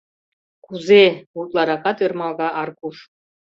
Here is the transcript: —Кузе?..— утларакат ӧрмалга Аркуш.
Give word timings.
—Кузе?..— 0.65 1.03
утларакат 1.39 1.97
ӧрмалга 2.05 2.49
Аркуш. 2.61 2.97